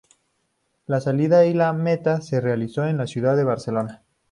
La 0.87 0.99
salida 0.99 1.45
y 1.45 1.53
la 1.53 1.73
meta 1.73 2.21
se 2.21 2.41
realizó 2.41 2.87
en 2.87 2.97
la 2.97 3.05
ciudad 3.05 3.37
de 3.37 3.43
Barcelona. 3.43 4.01